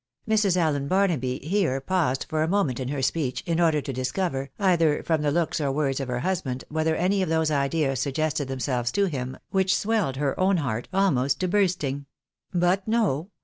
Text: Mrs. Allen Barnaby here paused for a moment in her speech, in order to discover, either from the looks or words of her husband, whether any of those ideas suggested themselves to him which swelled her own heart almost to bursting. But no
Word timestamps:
Mrs. 0.27 0.57
Allen 0.57 0.87
Barnaby 0.87 1.37
here 1.43 1.79
paused 1.79 2.25
for 2.27 2.41
a 2.41 2.47
moment 2.47 2.79
in 2.79 2.87
her 2.87 3.03
speech, 3.03 3.43
in 3.45 3.59
order 3.59 3.81
to 3.81 3.93
discover, 3.93 4.49
either 4.57 5.03
from 5.03 5.21
the 5.21 5.29
looks 5.31 5.61
or 5.61 5.71
words 5.71 5.99
of 5.99 6.07
her 6.07 6.21
husband, 6.21 6.63
whether 6.69 6.95
any 6.95 7.21
of 7.21 7.29
those 7.29 7.51
ideas 7.51 7.99
suggested 7.99 8.47
themselves 8.47 8.91
to 8.93 9.05
him 9.05 9.37
which 9.51 9.75
swelled 9.77 10.15
her 10.15 10.37
own 10.39 10.57
heart 10.57 10.87
almost 10.91 11.39
to 11.41 11.47
bursting. 11.47 12.07
But 12.51 12.87
no 12.87 13.29